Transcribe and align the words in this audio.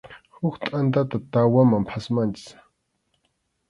Huk 0.37 0.55
tʼantata 0.63 1.17
tawaman 1.31 1.83
phatmanchik. 1.89 2.47